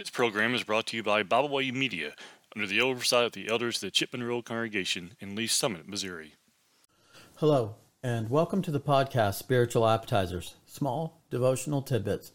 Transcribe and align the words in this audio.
This 0.00 0.08
program 0.08 0.54
is 0.54 0.64
brought 0.64 0.86
to 0.86 0.96
you 0.96 1.02
by 1.02 1.22
Byway 1.22 1.70
Media 1.72 2.14
under 2.56 2.66
the 2.66 2.80
oversight 2.80 3.26
of 3.26 3.32
the 3.32 3.50
elders 3.50 3.76
of 3.76 3.80
the 3.82 3.90
Chipman 3.90 4.22
Road 4.24 4.46
Congregation 4.46 5.12
in 5.20 5.36
Lee's 5.36 5.52
Summit, 5.52 5.86
Missouri. 5.86 6.36
Hello, 7.36 7.74
and 8.02 8.30
welcome 8.30 8.62
to 8.62 8.70
the 8.70 8.80
podcast 8.80 9.34
Spiritual 9.34 9.86
Appetizers, 9.86 10.54
small 10.64 11.20
devotional 11.28 11.82
tidbits 11.82 12.32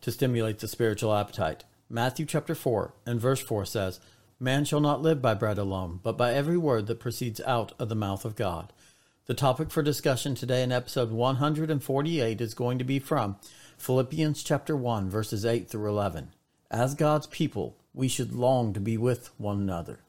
to 0.00 0.12
stimulate 0.12 0.60
the 0.60 0.68
spiritual 0.68 1.12
appetite. 1.12 1.64
Matthew 1.90 2.24
chapter 2.24 2.54
4 2.54 2.94
and 3.04 3.20
verse 3.20 3.40
4 3.40 3.64
says, 3.64 3.98
Man 4.38 4.64
shall 4.64 4.78
not 4.78 5.02
live 5.02 5.20
by 5.20 5.34
bread 5.34 5.58
alone, 5.58 5.98
but 6.04 6.16
by 6.16 6.32
every 6.32 6.56
word 6.56 6.86
that 6.86 7.00
proceeds 7.00 7.40
out 7.40 7.72
of 7.80 7.88
the 7.88 7.96
mouth 7.96 8.24
of 8.24 8.36
God. 8.36 8.72
The 9.26 9.34
topic 9.34 9.72
for 9.72 9.82
discussion 9.82 10.36
today 10.36 10.62
in 10.62 10.70
episode 10.70 11.10
148 11.10 12.40
is 12.40 12.54
going 12.54 12.78
to 12.78 12.84
be 12.84 13.00
from 13.00 13.38
Philippians 13.76 14.44
chapter 14.44 14.76
1 14.76 15.10
verses 15.10 15.44
8 15.44 15.68
through 15.68 15.88
11. 15.88 16.30
As 16.70 16.94
God's 16.94 17.26
people, 17.26 17.76
we 17.94 18.08
should 18.08 18.34
long 18.34 18.72
to 18.74 18.80
be 18.80 18.96
with 18.96 19.30
one 19.38 19.58
another. 19.58 20.00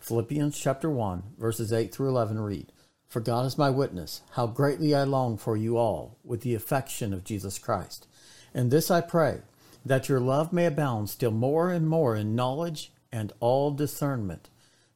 Philippians 0.00 0.58
chapter 0.58 0.88
1 0.88 1.22
verses 1.38 1.72
8 1.72 1.92
through 1.92 2.08
11 2.08 2.40
read, 2.40 2.72
For 3.08 3.20
God 3.20 3.46
is 3.46 3.58
my 3.58 3.70
witness, 3.70 4.22
how 4.32 4.46
greatly 4.46 4.94
I 4.94 5.04
long 5.04 5.36
for 5.36 5.56
you 5.56 5.76
all 5.76 6.16
with 6.24 6.42
the 6.42 6.54
affection 6.54 7.12
of 7.12 7.24
Jesus 7.24 7.58
Christ. 7.58 8.06
And 8.54 8.70
this 8.70 8.90
I 8.90 9.00
pray, 9.00 9.42
that 9.84 10.08
your 10.08 10.20
love 10.20 10.52
may 10.52 10.66
abound 10.66 11.10
still 11.10 11.30
more 11.30 11.70
and 11.70 11.88
more 11.88 12.16
in 12.16 12.34
knowledge 12.34 12.92
and 13.12 13.32
all 13.40 13.70
discernment, 13.70 14.50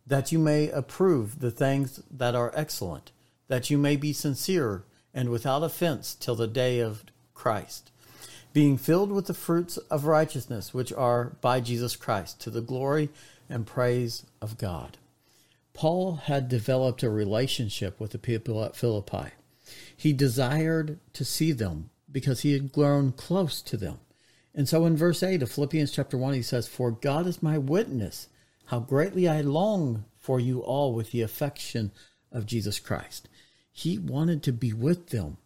that 0.06 0.32
you 0.32 0.38
may 0.38 0.69
approve 0.70 1.41
the 1.41 1.50
things 1.50 2.02
that 2.10 2.34
are 2.34 2.52
excellent 2.55 3.12
that 3.52 3.69
you 3.69 3.77
may 3.77 3.96
be 3.96 4.14
sincere 4.14 4.82
and 5.12 5.28
without 5.28 5.62
offense 5.62 6.14
till 6.14 6.34
the 6.34 6.46
day 6.46 6.80
of 6.80 7.05
Christ, 7.34 7.91
being 8.52 8.77
filled 8.77 9.11
with 9.11 9.27
the 9.27 9.34
fruits 9.34 9.77
of 9.77 10.05
righteousness 10.05 10.74
which 10.74 10.92
are 10.92 11.37
by 11.41 11.61
Jesus 11.61 11.97
Christ, 11.97 12.41
to 12.42 12.51
the 12.51 12.61
glory 12.61 13.09
and 13.48 13.66
praise 13.66 14.25
of 14.41 14.59
God. 14.59 14.98
Paul 15.75 16.17
had 16.17 16.48
developed 16.48 17.03
a 17.03 17.11
relationship 17.11 17.98
with 17.98 18.11
the 18.11 18.19
people 18.19 18.62
at 18.64 18.77
Philippi. 18.77 19.31
He 19.97 20.12
desired 20.12 20.98
to 21.14 21.25
see 21.25 21.53
them 21.53 21.91
because 22.11 22.41
he 22.41 22.53
had 22.53 22.72
grown 22.72 23.12
close 23.12 23.62
to 23.62 23.77
them. 23.77 23.98
And 24.55 24.69
so 24.69 24.84
in 24.84 24.97
verse 24.97 25.22
8 25.22 25.42
of 25.42 25.50
Philippians 25.50 25.92
chapter 25.92 26.19
1, 26.19 26.34
he 26.34 26.42
says, 26.42 26.69
For 26.69 26.91
God 26.91 27.27
is 27.27 27.42
my 27.42 27.56
witness, 27.56 28.28
how 28.66 28.81
greatly 28.81 29.27
I 29.27 29.41
long 29.41 30.05
for 30.19 30.39
you 30.39 30.61
all 30.61 30.92
with 30.92 31.11
the 31.11 31.22
affection 31.22 31.91
of 32.31 32.47
Jesus 32.47 32.78
Christ. 32.78 33.28
He 33.72 33.98
wanted 33.98 34.42
to 34.42 34.53
be 34.53 34.75
with 34.75 35.09
them, 35.09 35.39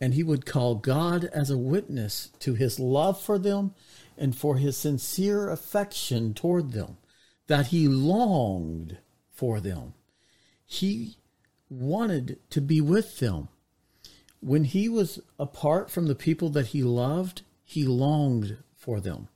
and 0.00 0.14
he 0.14 0.22
would 0.22 0.46
call 0.46 0.76
God 0.76 1.24
as 1.26 1.50
a 1.50 1.58
witness 1.58 2.30
to 2.40 2.54
his 2.54 2.78
love 2.78 3.20
for 3.20 3.38
them 3.38 3.74
and 4.16 4.36
for 4.36 4.56
his 4.56 4.76
sincere 4.76 5.50
affection 5.50 6.34
toward 6.34 6.72
them, 6.72 6.98
that 7.46 7.68
he 7.68 7.88
longed 7.88 8.98
for 9.30 9.60
them. 9.60 9.94
He 10.64 11.16
wanted 11.70 12.38
to 12.50 12.60
be 12.60 12.80
with 12.80 13.18
them. 13.18 13.48
When 14.40 14.64
he 14.64 14.88
was 14.88 15.20
apart 15.38 15.90
from 15.90 16.06
the 16.06 16.14
people 16.14 16.50
that 16.50 16.68
he 16.68 16.82
loved, 16.82 17.42
he 17.64 17.84
longed 17.84 18.58
for 18.76 19.00
them. 19.00 19.28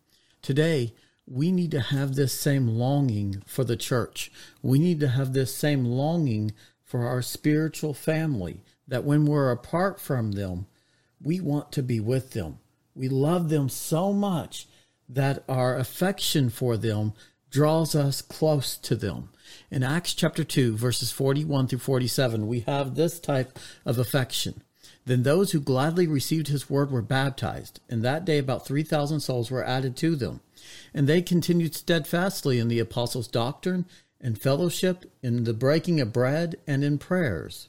Today, 0.42 0.94
we 1.26 1.52
need 1.52 1.70
to 1.70 1.80
have 1.80 2.14
this 2.14 2.32
same 2.32 2.66
longing 2.66 3.42
for 3.46 3.64
the 3.64 3.76
church. 3.76 4.30
We 4.60 4.78
need 4.78 5.00
to 5.00 5.08
have 5.08 5.32
this 5.32 5.54
same 5.54 5.84
longing 5.84 6.52
for 6.84 7.06
our 7.06 7.22
spiritual 7.22 7.94
family, 7.94 8.62
that 8.92 9.04
when 9.04 9.24
we're 9.24 9.50
apart 9.50 9.98
from 9.98 10.32
them, 10.32 10.66
we 11.22 11.40
want 11.40 11.72
to 11.72 11.82
be 11.82 11.98
with 11.98 12.32
them. 12.32 12.58
We 12.94 13.08
love 13.08 13.48
them 13.48 13.70
so 13.70 14.12
much 14.12 14.68
that 15.08 15.42
our 15.48 15.78
affection 15.78 16.50
for 16.50 16.76
them 16.76 17.14
draws 17.48 17.94
us 17.94 18.20
close 18.20 18.76
to 18.76 18.94
them. 18.94 19.30
In 19.70 19.82
Acts 19.82 20.12
chapter 20.12 20.44
2, 20.44 20.76
verses 20.76 21.10
41 21.10 21.68
through 21.68 21.78
47, 21.78 22.46
we 22.46 22.60
have 22.60 22.94
this 22.94 23.18
type 23.18 23.58
of 23.86 23.96
affection. 23.96 24.62
Then 25.06 25.22
those 25.22 25.52
who 25.52 25.60
gladly 25.60 26.06
received 26.06 26.48
his 26.48 26.68
word 26.68 26.90
were 26.90 27.00
baptized, 27.00 27.80
and 27.88 28.02
that 28.02 28.26
day 28.26 28.36
about 28.36 28.66
3,000 28.66 29.20
souls 29.20 29.50
were 29.50 29.64
added 29.64 29.96
to 29.96 30.16
them. 30.16 30.40
And 30.92 31.06
they 31.06 31.22
continued 31.22 31.74
steadfastly 31.74 32.58
in 32.58 32.68
the 32.68 32.78
apostles' 32.78 33.26
doctrine 33.26 33.86
and 34.20 34.38
fellowship, 34.38 35.10
in 35.22 35.44
the 35.44 35.54
breaking 35.54 35.98
of 35.98 36.12
bread, 36.12 36.56
and 36.66 36.84
in 36.84 36.98
prayers. 36.98 37.68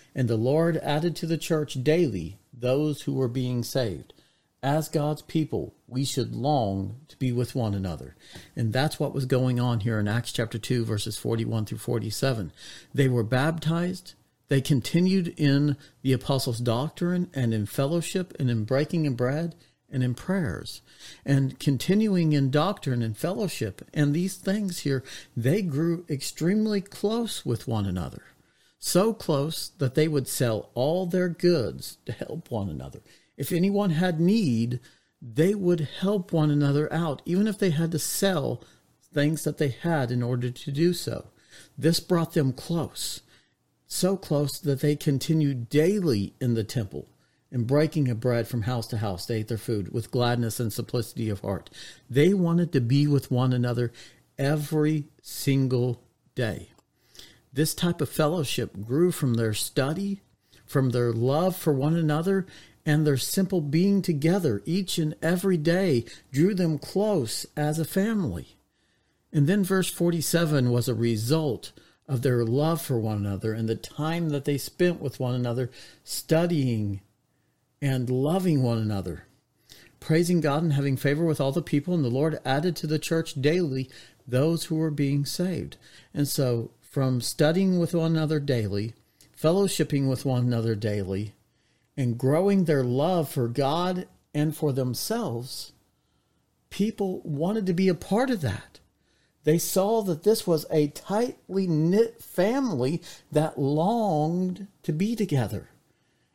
And 0.13 0.27
the 0.27 0.37
Lord 0.37 0.77
added 0.77 1.15
to 1.17 1.25
the 1.25 1.37
church 1.37 1.83
daily 1.83 2.37
those 2.53 3.03
who 3.03 3.13
were 3.13 3.27
being 3.27 3.63
saved. 3.63 4.13
As 4.63 4.89
God's 4.89 5.23
people, 5.23 5.73
we 5.87 6.05
should 6.05 6.35
long 6.35 6.97
to 7.07 7.17
be 7.17 7.31
with 7.31 7.55
one 7.55 7.73
another. 7.73 8.15
And 8.55 8.71
that's 8.71 8.99
what 8.99 9.13
was 9.13 9.25
going 9.25 9.59
on 9.59 9.79
here 9.79 9.99
in 9.99 10.07
Acts 10.07 10.31
chapter 10.31 10.59
2, 10.59 10.85
verses 10.85 11.17
41 11.17 11.65
through 11.65 11.79
47. 11.79 12.51
They 12.93 13.07
were 13.07 13.23
baptized. 13.23 14.13
They 14.49 14.61
continued 14.61 15.33
in 15.37 15.77
the 16.03 16.13
apostles' 16.13 16.59
doctrine 16.59 17.31
and 17.33 17.53
in 17.53 17.65
fellowship 17.65 18.35
and 18.37 18.51
in 18.51 18.65
breaking 18.65 19.07
of 19.07 19.17
bread 19.17 19.55
and 19.89 20.03
in 20.03 20.13
prayers 20.13 20.81
and 21.25 21.59
continuing 21.59 22.33
in 22.33 22.51
doctrine 22.51 23.01
and 23.01 23.17
fellowship. 23.17 23.81
And 23.93 24.13
these 24.13 24.35
things 24.35 24.79
here, 24.79 25.03
they 25.35 25.61
grew 25.61 26.05
extremely 26.09 26.81
close 26.81 27.45
with 27.45 27.67
one 27.67 27.85
another. 27.85 28.23
So 28.83 29.13
close 29.13 29.69
that 29.77 29.93
they 29.93 30.07
would 30.07 30.27
sell 30.27 30.71
all 30.73 31.05
their 31.05 31.29
goods 31.29 31.99
to 32.07 32.11
help 32.11 32.49
one 32.49 32.67
another. 32.67 32.99
If 33.37 33.51
anyone 33.51 33.91
had 33.91 34.19
need, 34.19 34.79
they 35.21 35.53
would 35.53 35.87
help 35.99 36.33
one 36.33 36.49
another 36.49 36.91
out, 36.91 37.21
even 37.23 37.47
if 37.47 37.59
they 37.59 37.69
had 37.69 37.91
to 37.91 37.99
sell 37.99 38.63
things 39.13 39.43
that 39.43 39.59
they 39.59 39.69
had 39.69 40.09
in 40.09 40.23
order 40.23 40.49
to 40.49 40.71
do 40.71 40.93
so. 40.93 41.27
This 41.77 41.99
brought 41.99 42.33
them 42.33 42.53
close, 42.53 43.21
so 43.85 44.17
close 44.17 44.59
that 44.59 44.81
they 44.81 44.95
continued 44.95 45.69
daily 45.69 46.33
in 46.41 46.55
the 46.55 46.63
temple 46.63 47.07
and 47.51 47.67
breaking 47.67 48.09
of 48.09 48.19
bread 48.19 48.47
from 48.47 48.63
house 48.63 48.87
to 48.87 48.97
house. 48.97 49.27
They 49.27 49.37
ate 49.37 49.47
their 49.47 49.59
food 49.59 49.93
with 49.93 50.09
gladness 50.09 50.59
and 50.59 50.73
simplicity 50.73 51.29
of 51.29 51.41
heart. 51.41 51.69
They 52.09 52.33
wanted 52.33 52.73
to 52.73 52.81
be 52.81 53.05
with 53.05 53.29
one 53.29 53.53
another 53.53 53.91
every 54.39 55.05
single 55.21 56.01
day. 56.33 56.69
This 57.53 57.73
type 57.73 58.01
of 58.01 58.09
fellowship 58.09 58.81
grew 58.85 59.11
from 59.11 59.33
their 59.33 59.53
study, 59.53 60.21
from 60.65 60.91
their 60.91 61.11
love 61.11 61.55
for 61.55 61.73
one 61.73 61.95
another, 61.95 62.45
and 62.85 63.05
their 63.05 63.17
simple 63.17 63.61
being 63.61 64.01
together 64.01 64.61
each 64.65 64.97
and 64.97 65.15
every 65.21 65.57
day 65.57 66.05
drew 66.31 66.55
them 66.55 66.79
close 66.79 67.45
as 67.55 67.77
a 67.77 67.85
family. 67.85 68.55
And 69.33 69.47
then 69.47 69.63
verse 69.63 69.89
47 69.89 70.71
was 70.71 70.87
a 70.87 70.95
result 70.95 71.71
of 72.07 72.21
their 72.21 72.43
love 72.43 72.81
for 72.81 72.99
one 72.99 73.17
another 73.17 73.53
and 73.53 73.69
the 73.69 73.75
time 73.75 74.29
that 74.29 74.45
they 74.45 74.57
spent 74.57 75.01
with 75.01 75.19
one 75.19 75.35
another 75.35 75.69
studying 76.03 77.01
and 77.81 78.09
loving 78.09 78.61
one 78.61 78.77
another, 78.77 79.25
praising 79.99 80.41
God 80.41 80.63
and 80.63 80.73
having 80.73 80.97
favor 80.97 81.23
with 81.23 81.39
all 81.39 81.51
the 81.51 81.61
people. 81.61 81.93
And 81.93 82.03
the 82.03 82.09
Lord 82.09 82.39
added 82.43 82.75
to 82.77 82.87
the 82.87 82.99
church 82.99 83.41
daily 83.41 83.89
those 84.27 84.65
who 84.65 84.75
were 84.75 84.91
being 84.91 85.25
saved. 85.25 85.77
And 86.13 86.27
so, 86.27 86.71
from 86.91 87.21
studying 87.21 87.79
with 87.79 87.95
one 87.95 88.11
another 88.11 88.37
daily, 88.37 88.93
fellowshipping 89.41 90.09
with 90.09 90.25
one 90.25 90.43
another 90.43 90.75
daily, 90.75 91.33
and 91.95 92.17
growing 92.17 92.65
their 92.65 92.83
love 92.83 93.29
for 93.29 93.47
God 93.47 94.09
and 94.33 94.53
for 94.53 94.73
themselves, 94.73 95.71
people 96.69 97.21
wanted 97.23 97.65
to 97.65 97.73
be 97.73 97.87
a 97.87 97.95
part 97.95 98.29
of 98.29 98.41
that. 98.41 98.81
They 99.45 99.57
saw 99.57 100.01
that 100.01 100.23
this 100.23 100.45
was 100.45 100.65
a 100.69 100.89
tightly 100.89 101.65
knit 101.65 102.21
family 102.21 103.01
that 103.31 103.57
longed 103.57 104.67
to 104.83 104.91
be 104.91 105.15
together. 105.15 105.69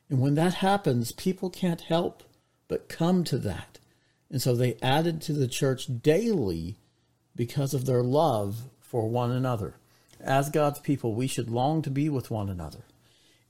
And 0.09 0.21
when 0.21 0.37
that 0.37 0.55
happens, 0.55 1.13
people 1.13 1.51
can't 1.51 1.83
help 1.83 2.23
but 2.67 2.89
come 2.89 3.25
to 3.25 3.37
that. 3.39 3.79
And 4.31 4.41
so 4.41 4.57
they 4.57 4.79
added 4.81 5.21
to 5.23 5.35
the 5.35 5.49
church 5.49 5.87
daily 6.03 6.79
because 7.37 7.75
of 7.75 7.85
their 7.85 8.03
love 8.03 8.71
for 8.81 9.07
one 9.07 9.31
another. 9.31 9.75
As 10.27 10.51
God's 10.51 10.81
people, 10.81 11.15
we 11.15 11.27
should 11.27 11.51
long 11.51 11.83
to 11.83 11.91
be 11.91 12.09
with 12.09 12.31
one 12.31 12.49
another. 12.49 12.85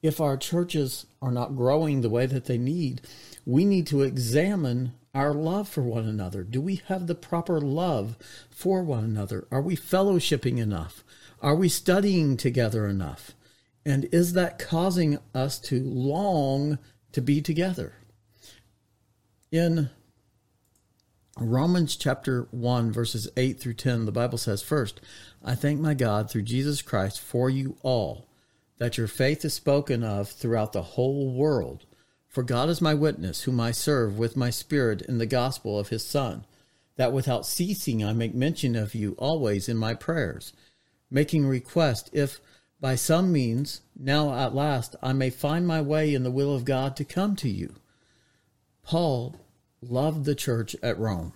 If 0.03 0.21
our 0.21 0.37
churches 0.37 1.07
are 1.21 1.33
not 1.33 1.57
growing 1.57 2.03
the 2.03 2.11
way 2.11 2.27
that 2.27 2.45
they 2.45 2.59
need, 2.59 3.01
we 3.45 3.65
need 3.65 3.87
to 3.89 4.03
examine 4.03 4.93
our 5.17 5.33
love 5.33 5.67
for 5.67 5.83
one 5.83 6.07
another? 6.07 6.45
Do 6.45 6.61
we 6.61 6.83
have 6.89 7.07
the 7.07 7.15
proper 7.15 7.59
love 7.59 8.19
for 8.51 8.83
one 8.83 9.03
another? 9.03 9.49
Are 9.51 9.63
we 9.63 9.75
fellowshipping 9.75 10.59
enough? 10.59 11.03
Are 11.41 11.57
we 11.57 11.71
studying 11.71 12.37
together 12.37 12.87
enough? 12.87 13.33
And 13.87 14.05
is 14.13 14.35
that 14.35 14.59
causing 14.59 15.19
us 15.35 15.59
to 15.61 15.83
long 15.83 16.79
to 17.13 17.23
be 17.23 17.41
together? 17.41 17.95
In 19.51 19.89
Romans 21.39 21.97
chapter 21.97 22.49
1, 22.51 22.93
verses 22.93 23.29
8 23.39 23.59
through 23.59 23.75
10, 23.75 24.05
the 24.05 24.13
Bible 24.13 24.39
says, 24.39 24.61
First, 24.63 25.01
I 25.49 25.55
thank 25.55 25.79
my 25.79 25.95
God 25.95 26.29
through 26.29 26.43
Jesus 26.43 26.83
Christ 26.83 27.21
for 27.21 27.49
you 27.49 27.77
all, 27.83 28.27
that 28.79 28.99
your 28.99 29.07
faith 29.07 29.45
is 29.45 29.55
spoken 29.55 30.03
of 30.03 30.29
throughout 30.29 30.73
the 30.73 30.83
whole 30.83 31.33
world. 31.33 31.87
For 32.27 32.43
God 32.43 32.69
is 32.69 32.83
my 32.83 32.95
witness, 32.95 33.45
whom 33.45 33.61
I 33.61 33.71
serve 33.71 34.19
with 34.19 34.37
my 34.37 34.51
spirit 34.51 35.03
in 35.03 35.19
the 35.19 35.25
gospel 35.25 35.79
of 35.79 35.91
his 35.91 36.05
Son, 36.05 36.45
that 36.97 37.13
without 37.13 37.47
ceasing 37.47 38.05
I 38.05 38.13
make 38.13 38.35
mention 38.35 38.75
of 38.75 38.93
you 38.93 39.15
always 39.19 39.69
in 39.69 39.77
my 39.77 39.95
prayers, 39.95 40.53
making 41.13 41.47
request, 41.47 42.11
if 42.13 42.41
by 42.81 42.97
some 42.97 43.31
means, 43.31 43.83
now 43.97 44.35
at 44.35 44.53
last, 44.53 44.97
I 45.01 45.13
may 45.13 45.31
find 45.31 45.65
my 45.65 45.81
way 45.81 46.13
in 46.13 46.25
the 46.25 46.31
will 46.33 46.57
of 46.57 46.65
God 46.65 46.97
to 46.97 47.05
come 47.05 47.37
to 47.37 47.49
you. 47.49 47.77
Paul 48.83 49.37
loved 49.81 50.25
the 50.25 50.35
church 50.35 50.75
at 50.83 50.99
Rome, 50.99 51.35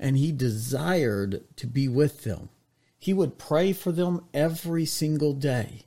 and 0.00 0.16
he 0.16 0.32
desired 0.32 1.44
to 1.56 1.66
be 1.66 1.88
with 1.88 2.24
them. 2.24 2.48
He 2.98 3.12
would 3.12 3.38
pray 3.38 3.72
for 3.72 3.92
them 3.92 4.24
every 4.34 4.84
single 4.84 5.32
day. 5.32 5.84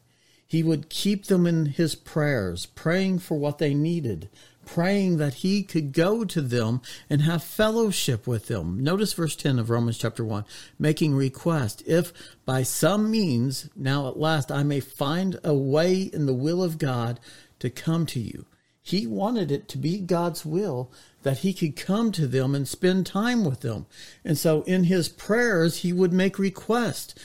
He 0.47 0.63
would 0.63 0.89
keep 0.89 1.25
them 1.25 1.47
in 1.47 1.67
his 1.67 1.95
prayers, 1.95 2.65
praying 2.65 3.19
for 3.19 3.37
what 3.37 3.57
they 3.57 3.73
needed, 3.73 4.29
praying 4.65 5.17
that 5.17 5.35
he 5.35 5.63
could 5.63 5.93
go 5.93 6.25
to 6.25 6.41
them 6.41 6.81
and 7.09 7.21
have 7.21 7.43
fellowship 7.43 8.27
with 8.27 8.47
them. 8.47 8.83
Notice 8.83 9.13
verse 9.13 9.35
10 9.35 9.59
of 9.59 9.69
Romans 9.69 9.97
chapter 9.97 10.25
1 10.25 10.43
making 10.77 11.15
request, 11.15 11.83
if 11.85 12.11
by 12.45 12.63
some 12.63 13.09
means, 13.09 13.69
now 13.75 14.07
at 14.09 14.19
last, 14.19 14.51
I 14.51 14.63
may 14.63 14.79
find 14.79 15.39
a 15.43 15.53
way 15.53 16.01
in 16.01 16.25
the 16.25 16.33
will 16.33 16.61
of 16.61 16.77
God 16.77 17.19
to 17.59 17.69
come 17.69 18.05
to 18.07 18.19
you. 18.19 18.45
He 18.81 19.05
wanted 19.05 19.51
it 19.51 19.67
to 19.69 19.77
be 19.77 19.99
God's 19.99 20.45
will 20.45 20.91
that 21.23 21.39
he 21.39 21.53
could 21.53 21.75
come 21.75 22.11
to 22.11 22.27
them 22.27 22.55
and 22.55 22.67
spend 22.67 23.05
time 23.05 23.43
with 23.43 23.61
them. 23.61 23.85
And 24.23 24.37
so 24.37 24.63
in 24.63 24.85
his 24.85 25.09
prayers, 25.09 25.77
he 25.77 25.93
would 25.93 26.13
make 26.13 26.39
request. 26.39 27.17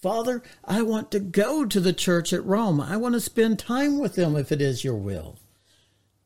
Father, 0.00 0.42
I 0.64 0.82
want 0.82 1.10
to 1.12 1.20
go 1.20 1.64
to 1.64 1.80
the 1.80 1.92
church 1.92 2.32
at 2.32 2.44
Rome. 2.44 2.80
I 2.80 2.96
want 2.96 3.14
to 3.14 3.20
spend 3.20 3.58
time 3.58 3.98
with 3.98 4.14
them 4.14 4.36
if 4.36 4.52
it 4.52 4.60
is 4.60 4.84
your 4.84 4.96
will. 4.96 5.38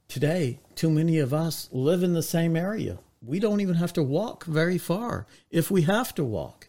Today, 0.09 0.59
too 0.75 0.91
many 0.91 1.19
of 1.19 1.35
us 1.35 1.69
live 1.71 2.03
in 2.03 2.15
the 2.15 2.23
same 2.23 2.57
area. 2.57 2.99
We 3.21 3.41
don't 3.41 3.61
even 3.61 3.75
have 3.75 3.93
to 3.95 4.03
walk 4.03 4.45
very 4.45 4.79
far 4.79 5.27
if 5.51 5.71
we 5.71 5.83
have 5.83 6.15
to 6.17 6.25
walk. 6.25 6.69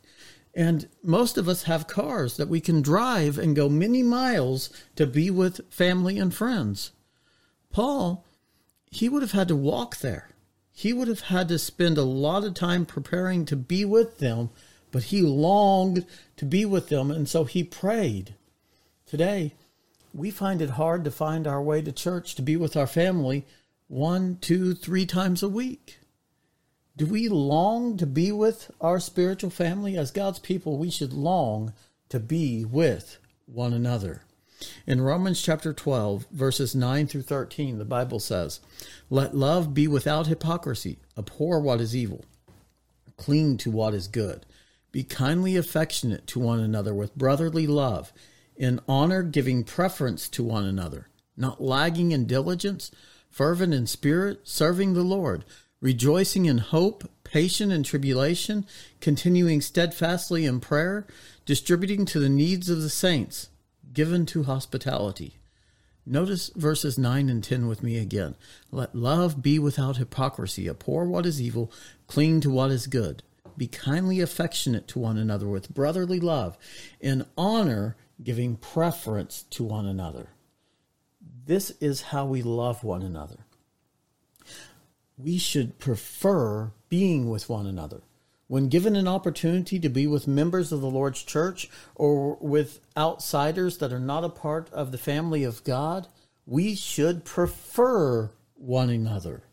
And 0.54 0.90
most 1.04 1.38
of 1.38 1.48
us 1.48 1.64
have 1.64 1.88
cars 1.88 2.38
that 2.38 2.50
we 2.50 2.60
can 2.60 2.82
drive 2.82 3.38
and 3.38 3.56
go 3.56 3.70
many 3.70 4.04
miles 4.04 4.70
to 4.96 5.06
be 5.06 5.30
with 5.30 5.62
family 5.72 6.18
and 6.18 6.34
friends. 6.34 6.92
Paul, 7.72 8.26
he 8.92 9.08
would 9.08 9.22
have 9.22 9.32
had 9.32 9.48
to 9.50 9.56
walk 9.56 9.98
there 9.98 10.30
he 10.80 10.94
would 10.94 11.10
have 11.10 11.20
had 11.20 11.50
to 11.50 11.60
spend 11.60 11.98
a 11.98 12.04
lot 12.04 12.46
of 12.46 12.54
time 12.54 12.86
preparing 12.86 13.44
to 13.44 13.58
be 13.58 13.84
with 13.84 14.20
them, 14.20 14.50
but 14.94 15.04
he 15.04 15.22
longed 15.22 16.06
to 16.38 16.46
be 16.46 16.64
with 16.64 16.88
them, 16.88 17.12
and 17.12 17.28
so 17.28 17.44
he 17.44 17.62
prayed. 17.66 18.34
Today, 19.06 19.56
we 20.14 20.32
find 20.32 20.62
it 20.62 20.70
hard 20.70 21.04
to 21.04 21.12
find 21.12 21.46
our 21.46 21.62
way 21.62 21.82
to 21.82 21.92
church 21.92 22.34
to 22.36 22.42
be 22.42 22.56
with 22.56 22.78
our 22.78 22.88
family 22.88 23.46
one, 23.90 24.38
two, 24.40 24.74
three 24.74 25.06
times 25.06 25.44
a 25.44 25.50
week. 25.50 26.00
Do 26.96 27.06
we 27.06 27.28
long 27.28 27.98
to 27.98 28.06
be 28.06 28.32
with 28.32 28.72
our 28.80 29.02
spiritual 29.02 29.50
family? 29.50 29.98
As 29.98 30.12
God's 30.12 30.40
people, 30.40 30.78
we 30.78 30.90
should 30.90 31.12
long 31.12 31.74
to 32.08 32.22
be 32.22 32.64
with 32.64 33.18
one 33.48 33.74
another. 33.74 34.22
In 34.86 35.00
Romans 35.02 35.42
chapter 35.42 35.72
12, 35.72 36.28
verses 36.32 36.76
9 36.76 37.08
through 37.08 37.22
13, 37.22 37.78
the 37.78 37.86
Bible 37.86 38.20
says, 38.20 38.60
Let 39.10 39.36
love 39.36 39.74
be 39.74 39.88
without 39.88 40.28
hypocrisy, 40.28 41.00
abhor 41.18 41.62
what 41.62 41.80
is 41.80 41.96
evil, 41.96 42.26
cling 43.16 43.58
to 43.58 43.72
what 43.72 43.94
is 43.94 44.08
good, 44.08 44.46
be 44.92 45.04
kindly 45.04 45.56
affectionate 45.56 46.28
to 46.28 46.40
one 46.40 46.60
another 46.60 46.94
with 46.94 47.16
brotherly 47.16 47.68
love, 47.68 48.12
in 48.58 48.82
honor 48.88 49.24
giving 49.24 49.64
preference 49.64 50.28
to 50.28 50.44
one 50.44 50.66
another, 50.66 51.08
not 51.38 51.62
lagging 51.62 52.12
in 52.12 52.26
diligence, 52.26 52.92
fervent 53.30 53.74
in 53.74 53.88
spirit, 53.88 54.42
serving 54.44 54.94
the 54.94 55.04
Lord, 55.04 55.46
rejoicing 55.80 56.46
in 56.46 56.58
hope, 56.58 57.10
patient 57.24 57.72
in 57.72 57.84
tribulation, 57.84 58.66
continuing 59.00 59.62
steadfastly 59.62 60.46
in 60.46 60.60
prayer, 60.60 61.08
distributing 61.46 62.04
to 62.06 62.20
the 62.20 62.28
needs 62.28 62.70
of 62.70 62.82
the 62.82 62.90
saints 62.90 63.50
given 63.94 64.26
to 64.28 64.44
hospitality. 64.44 65.36
Notice 66.06 66.50
verses 66.56 66.98
9 66.98 67.30
and 67.30 67.44
10 67.44 67.68
with 67.68 67.84
me 67.84 67.98
again. 67.98 68.36
Let 68.72 68.96
love 68.96 69.42
be 69.42 69.60
without 69.60 69.98
hypocrisy, 69.98 70.68
abhor 70.68 71.06
what 71.06 71.26
is 71.26 71.42
evil, 71.42 71.72
cling 72.08 72.42
to 72.42 72.50
what 72.50 72.72
is 72.72 72.88
good. 72.88 73.22
Be 73.58 73.68
kindly 73.68 74.20
affectionate 74.22 74.88
to 74.90 75.00
one 75.00 75.18
another 75.18 75.48
with 75.48 75.74
brotherly 75.74 76.20
love, 76.20 76.58
in 77.00 77.26
honor 77.38 77.96
giving 78.24 78.56
preference 78.56 79.44
to 79.52 79.64
one 79.64 79.86
another. 79.86 80.30
This 81.46 81.72
is 81.82 82.02
how 82.04 82.26
we 82.26 82.42
love 82.42 82.84
one 82.84 83.02
another. 83.02 83.46
We 85.18 85.38
should 85.38 85.80
prefer 85.80 86.72
being 86.90 87.30
with 87.30 87.50
one 87.50 87.66
another. 87.66 88.02
When 88.50 88.68
given 88.68 88.96
an 88.96 89.08
opportunity 89.08 89.80
to 89.80 89.90
be 89.90 90.08
with 90.08 90.28
members 90.28 90.72
of 90.72 90.82
the 90.82 90.90
Lord's 90.90 91.22
church 91.22 91.70
or 91.94 92.36
with 92.42 92.80
outsiders 92.98 93.78
that 93.78 93.94
are 93.94 94.00
not 94.00 94.24
a 94.24 94.30
part 94.30 94.74
of 94.74 94.92
the 94.92 94.98
family 94.98 95.44
of 95.44 95.64
God, 95.64 96.08
we 96.48 96.74
should 96.74 97.26
prefer 97.26 98.32
one 98.56 98.90
another. 98.90 99.44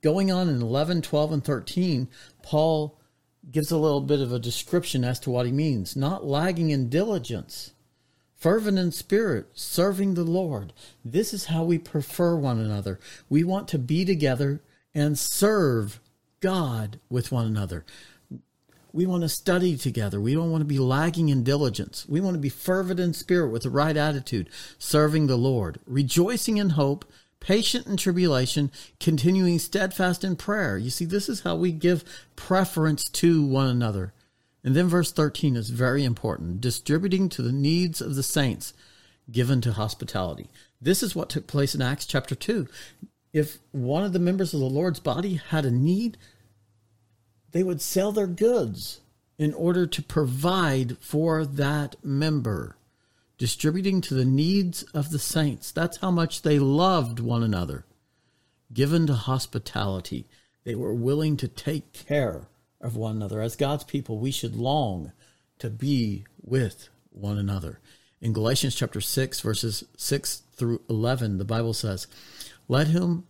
Going 0.00 0.30
on 0.30 0.48
in 0.48 0.62
11, 0.62 1.02
12, 1.02 1.32
and 1.32 1.44
13, 1.44 2.06
Paul 2.44 3.00
gives 3.50 3.72
a 3.72 3.76
little 3.76 4.00
bit 4.00 4.20
of 4.20 4.32
a 4.32 4.38
description 4.38 5.02
as 5.02 5.18
to 5.20 5.30
what 5.30 5.46
he 5.46 5.50
means. 5.50 5.96
Not 5.96 6.24
lagging 6.24 6.70
in 6.70 6.88
diligence, 6.88 7.72
fervent 8.36 8.78
in 8.78 8.92
spirit, 8.92 9.48
serving 9.54 10.14
the 10.14 10.22
Lord. 10.22 10.72
This 11.04 11.34
is 11.34 11.46
how 11.46 11.64
we 11.64 11.78
prefer 11.78 12.36
one 12.36 12.60
another. 12.60 13.00
We 13.28 13.42
want 13.42 13.66
to 13.68 13.78
be 13.78 14.04
together 14.04 14.62
and 14.94 15.18
serve 15.18 15.98
God 16.38 17.00
with 17.10 17.32
one 17.32 17.46
another. 17.46 17.84
We 18.96 19.04
want 19.04 19.24
to 19.24 19.28
study 19.28 19.76
together. 19.76 20.18
We 20.18 20.32
don't 20.32 20.50
want 20.50 20.62
to 20.62 20.66
be 20.66 20.78
lagging 20.78 21.28
in 21.28 21.44
diligence. 21.44 22.08
We 22.08 22.22
want 22.22 22.32
to 22.32 22.40
be 22.40 22.48
fervent 22.48 22.98
in 22.98 23.12
spirit 23.12 23.50
with 23.50 23.64
the 23.64 23.70
right 23.70 23.94
attitude, 23.94 24.48
serving 24.78 25.26
the 25.26 25.36
Lord, 25.36 25.78
rejoicing 25.84 26.56
in 26.56 26.70
hope, 26.70 27.04
patient 27.38 27.86
in 27.86 27.98
tribulation, 27.98 28.72
continuing 28.98 29.58
steadfast 29.58 30.24
in 30.24 30.34
prayer. 30.34 30.78
You 30.78 30.88
see, 30.88 31.04
this 31.04 31.28
is 31.28 31.42
how 31.42 31.56
we 31.56 31.72
give 31.72 32.04
preference 32.36 33.04
to 33.10 33.44
one 33.44 33.68
another. 33.68 34.14
And 34.64 34.74
then 34.74 34.88
verse 34.88 35.12
13 35.12 35.56
is 35.56 35.68
very 35.68 36.02
important 36.02 36.62
distributing 36.62 37.28
to 37.28 37.42
the 37.42 37.52
needs 37.52 38.00
of 38.00 38.14
the 38.14 38.22
saints, 38.22 38.72
given 39.30 39.60
to 39.60 39.72
hospitality. 39.72 40.48
This 40.80 41.02
is 41.02 41.14
what 41.14 41.28
took 41.28 41.46
place 41.46 41.74
in 41.74 41.82
Acts 41.82 42.06
chapter 42.06 42.34
2. 42.34 42.66
If 43.34 43.58
one 43.72 44.04
of 44.04 44.14
the 44.14 44.18
members 44.18 44.54
of 44.54 44.60
the 44.60 44.66
Lord's 44.66 45.00
body 45.00 45.34
had 45.34 45.66
a 45.66 45.70
need, 45.70 46.16
they 47.56 47.62
would 47.62 47.80
sell 47.80 48.12
their 48.12 48.26
goods 48.26 49.00
in 49.38 49.54
order 49.54 49.86
to 49.86 50.02
provide 50.02 50.98
for 50.98 51.44
that 51.44 51.96
member, 52.04 52.76
distributing 53.38 54.00
to 54.02 54.14
the 54.14 54.24
needs 54.24 54.82
of 54.94 55.10
the 55.10 55.18
saints. 55.18 55.72
That's 55.72 55.98
how 55.98 56.10
much 56.10 56.42
they 56.42 56.58
loved 56.58 57.18
one 57.18 57.42
another. 57.42 57.84
Given 58.72 59.06
to 59.06 59.14
hospitality, 59.14 60.26
they 60.64 60.74
were 60.74 60.94
willing 60.94 61.36
to 61.38 61.48
take 61.48 61.92
care 61.92 62.48
of 62.80 62.96
one 62.96 63.16
another. 63.16 63.40
As 63.40 63.56
God's 63.56 63.84
people, 63.84 64.18
we 64.18 64.30
should 64.30 64.56
long 64.56 65.12
to 65.58 65.70
be 65.70 66.24
with 66.42 66.88
one 67.10 67.38
another. 67.38 67.80
In 68.20 68.32
Galatians 68.32 68.74
chapter 68.74 69.00
6, 69.00 69.40
verses 69.40 69.84
6 69.96 70.42
through 70.52 70.82
11, 70.90 71.38
the 71.38 71.44
Bible 71.44 71.72
says, 71.72 72.06
Let 72.68 72.88
him 72.88 73.24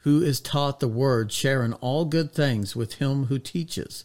who 0.00 0.22
is 0.22 0.40
taught 0.40 0.80
the 0.80 0.88
word 0.88 1.30
share 1.30 1.62
in 1.62 1.74
all 1.74 2.04
good 2.04 2.32
things 2.32 2.74
with 2.74 2.94
him 2.94 3.26
who 3.26 3.38
teaches. 3.38 4.04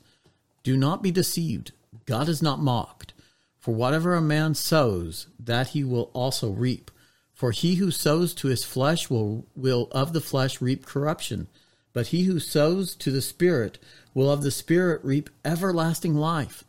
Do 0.63 0.75
not 0.75 1.01
be 1.01 1.11
deceived. 1.11 1.71
God 2.05 2.27
is 2.27 2.41
not 2.41 2.59
mocked. 2.59 3.13
For 3.59 3.73
whatever 3.73 4.13
a 4.13 4.21
man 4.21 4.55
sows, 4.55 5.27
that 5.39 5.69
he 5.69 5.83
will 5.83 6.11
also 6.13 6.51
reap. 6.51 6.91
For 7.33 7.51
he 7.51 7.75
who 7.75 7.91
sows 7.91 8.33
to 8.35 8.47
his 8.47 8.63
flesh 8.63 9.09
will, 9.09 9.45
will 9.55 9.87
of 9.91 10.13
the 10.13 10.21
flesh 10.21 10.61
reap 10.61 10.85
corruption, 10.85 11.47
but 11.91 12.07
he 12.07 12.23
who 12.23 12.39
sows 12.39 12.95
to 12.97 13.11
the 13.11 13.21
Spirit 13.21 13.79
will 14.13 14.29
of 14.29 14.43
the 14.43 14.51
Spirit 14.51 15.03
reap 15.03 15.29
everlasting 15.43 16.15
life. 16.15 16.63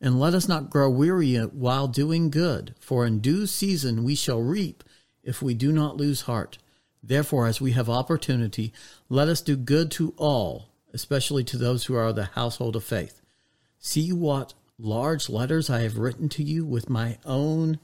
And 0.00 0.18
let 0.18 0.34
us 0.34 0.48
not 0.48 0.70
grow 0.70 0.90
weary 0.90 1.36
while 1.36 1.86
doing 1.86 2.30
good, 2.30 2.74
for 2.80 3.06
in 3.06 3.20
due 3.20 3.46
season 3.46 4.02
we 4.02 4.16
shall 4.16 4.42
reap 4.42 4.82
if 5.22 5.40
we 5.40 5.54
do 5.54 5.70
not 5.70 5.96
lose 5.96 6.22
heart. 6.22 6.58
Therefore, 7.02 7.46
as 7.46 7.60
we 7.60 7.72
have 7.72 7.88
opportunity, 7.88 8.72
let 9.08 9.28
us 9.28 9.40
do 9.40 9.56
good 9.56 9.90
to 9.92 10.14
all, 10.16 10.68
especially 10.92 11.42
to 11.44 11.58
those 11.58 11.84
who 11.84 11.94
are 11.94 12.08
of 12.08 12.16
the 12.16 12.26
household 12.26 12.76
of 12.76 12.84
faith. 12.84 13.20
See 13.78 14.12
what 14.12 14.54
large 14.78 15.28
letters 15.28 15.68
I 15.68 15.80
have 15.80 15.98
written 15.98 16.28
to 16.30 16.42
you 16.42 16.64
with 16.64 16.88
my 16.88 17.18
own 17.24 17.78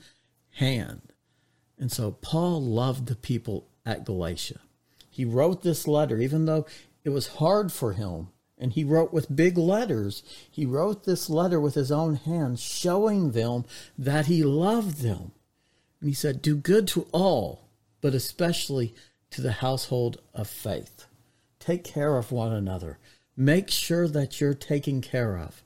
hand. 0.52 1.12
And 1.78 1.90
so 1.90 2.12
Paul 2.12 2.62
loved 2.62 3.06
the 3.06 3.16
people 3.16 3.68
at 3.84 4.04
Galatia. 4.04 4.60
He 5.10 5.24
wrote 5.24 5.62
this 5.62 5.88
letter, 5.88 6.18
even 6.18 6.44
though 6.44 6.66
it 7.04 7.10
was 7.10 7.26
hard 7.26 7.72
for 7.72 7.92
him, 7.92 8.28
and 8.56 8.72
he 8.72 8.84
wrote 8.84 9.12
with 9.12 9.34
big 9.34 9.56
letters. 9.56 10.22
He 10.50 10.66
wrote 10.66 11.04
this 11.04 11.30
letter 11.30 11.60
with 11.60 11.74
his 11.74 11.92
own 11.92 12.16
hand, 12.16 12.58
showing 12.58 13.32
them 13.32 13.64
that 13.96 14.26
he 14.26 14.42
loved 14.42 15.00
them. 15.00 15.32
And 16.00 16.08
he 16.08 16.14
said, 16.14 16.42
Do 16.42 16.56
good 16.56 16.88
to 16.88 17.06
all, 17.12 17.67
but 18.00 18.14
especially 18.14 18.94
to 19.30 19.40
the 19.40 19.52
household 19.52 20.20
of 20.34 20.48
faith. 20.48 21.06
Take 21.58 21.84
care 21.84 22.16
of 22.16 22.32
one 22.32 22.52
another. 22.52 22.98
Make 23.36 23.70
sure 23.70 24.08
that 24.08 24.40
you're 24.40 24.54
taken 24.54 25.00
care 25.00 25.36
of. 25.36 25.62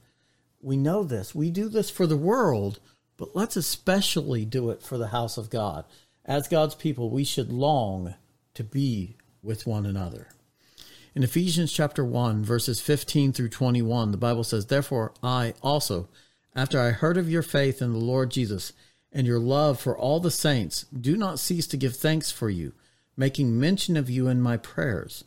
We 0.60 0.76
know 0.76 1.04
this. 1.04 1.34
We 1.34 1.50
do 1.50 1.68
this 1.68 1.90
for 1.90 2.06
the 2.06 2.16
world, 2.16 2.80
but 3.16 3.34
let's 3.34 3.56
especially 3.56 4.44
do 4.44 4.70
it 4.70 4.82
for 4.82 4.98
the 4.98 5.08
house 5.08 5.36
of 5.36 5.50
God. 5.50 5.84
As 6.24 6.48
God's 6.48 6.74
people, 6.74 7.10
we 7.10 7.24
should 7.24 7.52
long 7.52 8.14
to 8.54 8.64
be 8.64 9.16
with 9.42 9.66
one 9.66 9.86
another. 9.86 10.28
In 11.14 11.22
Ephesians 11.22 11.72
chapter 11.72 12.04
1, 12.04 12.44
verses 12.44 12.80
15 12.80 13.32
through 13.32 13.50
21, 13.50 14.12
the 14.12 14.16
Bible 14.16 14.44
says, 14.44 14.66
Therefore, 14.66 15.12
I 15.22 15.54
also, 15.62 16.08
after 16.54 16.80
I 16.80 16.90
heard 16.90 17.18
of 17.18 17.30
your 17.30 17.42
faith 17.42 17.82
in 17.82 17.92
the 17.92 17.98
Lord 17.98 18.30
Jesus 18.30 18.72
and 19.12 19.26
your 19.26 19.38
love 19.38 19.78
for 19.78 19.96
all 19.96 20.20
the 20.20 20.30
saints, 20.30 20.86
do 20.98 21.16
not 21.16 21.38
cease 21.38 21.66
to 21.68 21.76
give 21.76 21.96
thanks 21.96 22.30
for 22.30 22.48
you, 22.48 22.72
making 23.16 23.58
mention 23.58 23.96
of 23.96 24.08
you 24.08 24.28
in 24.28 24.40
my 24.40 24.56
prayers, 24.56 25.24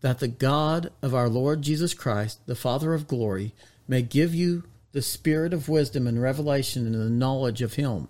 that 0.00 0.18
the 0.18 0.28
God 0.28 0.90
of 1.02 1.14
our 1.14 1.28
Lord 1.28 1.62
Jesus 1.62 1.94
Christ, 1.94 2.40
the 2.46 2.54
Father 2.54 2.94
of 2.94 3.06
glory, 3.06 3.54
may 3.86 4.02
give 4.02 4.34
you 4.34 4.64
the 4.92 5.02
spirit 5.02 5.52
of 5.52 5.68
wisdom 5.68 6.06
and 6.06 6.20
revelation 6.20 6.86
and 6.86 6.94
the 6.94 7.10
knowledge 7.10 7.62
of 7.62 7.74
him, 7.74 8.08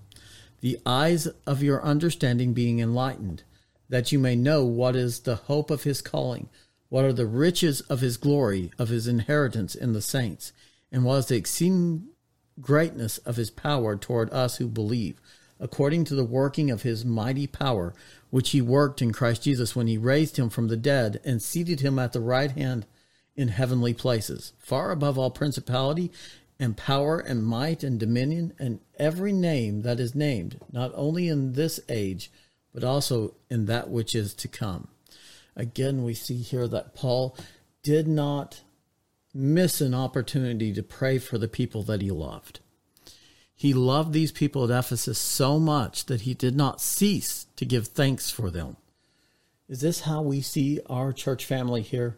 the 0.60 0.78
eyes 0.86 1.26
of 1.46 1.62
your 1.62 1.82
understanding 1.82 2.54
being 2.54 2.78
enlightened, 2.78 3.42
that 3.88 4.12
you 4.12 4.18
may 4.18 4.36
know 4.36 4.64
what 4.64 4.96
is 4.96 5.20
the 5.20 5.36
hope 5.36 5.70
of 5.70 5.82
his 5.82 6.00
calling 6.00 6.48
what 6.90 7.04
are 7.04 7.12
the 7.12 7.26
riches 7.26 7.80
of 7.82 8.00
his 8.00 8.16
glory, 8.16 8.72
of 8.76 8.88
his 8.88 9.06
inheritance 9.06 9.74
in 9.76 9.92
the 9.94 10.02
saints? 10.02 10.52
And 10.92 11.04
what 11.04 11.18
is 11.18 11.26
the 11.26 11.36
exceeding 11.36 12.08
greatness 12.60 13.18
of 13.18 13.36
his 13.36 13.50
power 13.50 13.96
toward 13.96 14.30
us 14.32 14.56
who 14.56 14.68
believe, 14.68 15.20
according 15.58 16.04
to 16.04 16.14
the 16.14 16.24
working 16.24 16.70
of 16.70 16.82
his 16.82 17.04
mighty 17.04 17.46
power, 17.46 17.94
which 18.30 18.50
he 18.50 18.62
worked 18.62 19.02
in 19.02 19.12
Christ 19.12 19.42
Jesus 19.42 19.76
when 19.76 19.86
he 19.86 19.98
raised 19.98 20.36
him 20.36 20.48
from 20.48 20.68
the 20.68 20.76
dead 20.76 21.20
and 21.24 21.42
seated 21.42 21.80
him 21.80 21.98
at 21.98 22.12
the 22.12 22.20
right 22.20 22.50
hand 22.50 22.86
in 23.36 23.48
heavenly 23.48 23.94
places, 23.94 24.52
far 24.58 24.90
above 24.90 25.18
all 25.18 25.30
principality 25.30 26.10
and 26.58 26.76
power 26.76 27.18
and 27.18 27.44
might 27.44 27.82
and 27.82 27.98
dominion 27.98 28.52
and 28.58 28.80
every 28.98 29.32
name 29.32 29.82
that 29.82 29.98
is 29.98 30.14
named, 30.14 30.60
not 30.70 30.92
only 30.94 31.28
in 31.28 31.54
this 31.54 31.80
age, 31.88 32.30
but 32.72 32.84
also 32.84 33.34
in 33.48 33.66
that 33.66 33.88
which 33.88 34.14
is 34.14 34.34
to 34.34 34.48
come. 34.48 34.88
Again, 35.56 36.04
we 36.04 36.14
see 36.14 36.36
here 36.36 36.68
that 36.68 36.94
Paul 36.94 37.36
did 37.82 38.06
not 38.06 38.60
miss 39.32 39.80
an 39.80 39.94
opportunity 39.94 40.72
to 40.72 40.82
pray 40.82 41.18
for 41.18 41.38
the 41.38 41.48
people 41.48 41.82
that 41.84 42.02
he 42.02 42.10
loved. 42.10 42.60
He 43.54 43.74
loved 43.74 44.12
these 44.12 44.32
people 44.32 44.64
at 44.64 44.84
Ephesus 44.84 45.18
so 45.18 45.58
much 45.58 46.06
that 46.06 46.22
he 46.22 46.34
did 46.34 46.56
not 46.56 46.80
cease 46.80 47.46
to 47.56 47.66
give 47.66 47.88
thanks 47.88 48.30
for 48.30 48.50
them. 48.50 48.76
Is 49.68 49.82
this 49.82 50.00
how 50.00 50.22
we 50.22 50.40
see 50.40 50.80
our 50.86 51.12
church 51.12 51.44
family 51.44 51.82
here? 51.82 52.16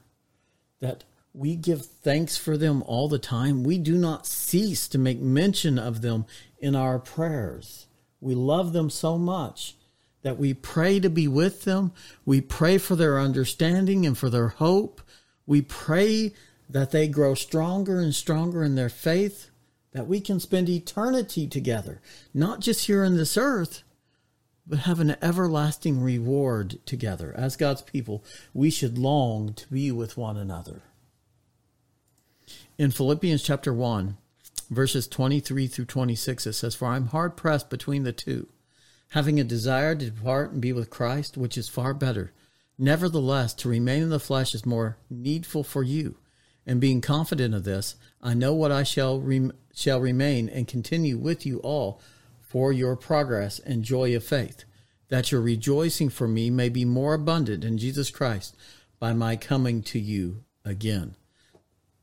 That 0.80 1.04
we 1.34 1.56
give 1.56 1.84
thanks 1.84 2.36
for 2.36 2.56
them 2.56 2.82
all 2.86 3.08
the 3.08 3.18
time. 3.18 3.64
We 3.64 3.78
do 3.78 3.96
not 3.96 4.26
cease 4.26 4.86
to 4.88 4.98
make 4.98 5.20
mention 5.20 5.78
of 5.78 6.00
them 6.00 6.26
in 6.58 6.76
our 6.76 6.98
prayers. 6.98 7.86
We 8.20 8.34
love 8.34 8.72
them 8.72 8.88
so 8.88 9.18
much 9.18 9.74
that 10.22 10.38
we 10.38 10.54
pray 10.54 11.00
to 11.00 11.10
be 11.10 11.26
with 11.26 11.64
them. 11.64 11.92
We 12.24 12.40
pray 12.40 12.78
for 12.78 12.94
their 12.94 13.18
understanding 13.18 14.06
and 14.06 14.16
for 14.16 14.30
their 14.30 14.48
hope. 14.48 15.02
We 15.46 15.62
pray 15.62 16.32
that 16.72 16.90
they 16.90 17.06
grow 17.08 17.34
stronger 17.34 18.00
and 18.00 18.14
stronger 18.14 18.62
in 18.62 18.74
their 18.74 18.88
faith, 18.88 19.50
that 19.92 20.06
we 20.06 20.20
can 20.20 20.40
spend 20.40 20.68
eternity 20.68 21.46
together, 21.46 22.00
not 22.32 22.60
just 22.60 22.86
here 22.86 23.04
on 23.04 23.16
this 23.16 23.36
earth, 23.36 23.82
but 24.66 24.80
have 24.80 25.00
an 25.00 25.16
everlasting 25.20 26.00
reward 26.00 26.78
together. 26.86 27.34
As 27.36 27.56
God's 27.56 27.82
people, 27.82 28.24
we 28.54 28.70
should 28.70 28.96
long 28.96 29.52
to 29.54 29.68
be 29.68 29.90
with 29.92 30.16
one 30.16 30.36
another. 30.36 30.82
In 32.78 32.90
Philippians 32.90 33.42
chapter 33.42 33.72
1, 33.72 34.16
verses 34.70 35.06
23 35.06 35.66
through 35.66 35.84
26, 35.84 36.46
it 36.46 36.52
says, 36.54 36.74
For 36.74 36.88
I'm 36.88 37.08
hard 37.08 37.36
pressed 37.36 37.68
between 37.68 38.04
the 38.04 38.12
two 38.12 38.48
having 39.12 39.38
a 39.38 39.44
desire 39.44 39.94
to 39.94 40.10
depart 40.10 40.52
and 40.52 40.62
be 40.62 40.72
with 40.72 40.88
Christ, 40.88 41.36
which 41.36 41.58
is 41.58 41.68
far 41.68 41.92
better. 41.92 42.32
Nevertheless, 42.78 43.52
to 43.54 43.68
remain 43.68 44.04
in 44.04 44.08
the 44.08 44.18
flesh 44.18 44.54
is 44.54 44.64
more 44.64 44.96
needful 45.10 45.64
for 45.64 45.82
you. 45.82 46.16
And 46.66 46.80
being 46.80 47.00
confident 47.00 47.54
of 47.54 47.64
this, 47.64 47.96
I 48.22 48.34
know 48.34 48.54
what 48.54 48.70
I 48.70 48.82
shall 48.82 49.20
rem- 49.20 49.52
shall 49.74 50.00
remain 50.00 50.48
and 50.48 50.68
continue 50.68 51.18
with 51.18 51.44
you 51.44 51.58
all 51.58 52.00
for 52.40 52.72
your 52.72 52.96
progress 52.96 53.58
and 53.58 53.82
joy 53.82 54.14
of 54.14 54.22
faith, 54.22 54.64
that 55.08 55.32
your 55.32 55.40
rejoicing 55.40 56.08
for 56.08 56.28
me 56.28 56.50
may 56.50 56.68
be 56.68 56.84
more 56.84 57.14
abundant 57.14 57.64
in 57.64 57.78
Jesus 57.78 58.10
Christ 58.10 58.56
by 59.00 59.12
my 59.12 59.36
coming 59.36 59.82
to 59.82 59.98
you 59.98 60.44
again. 60.64 61.16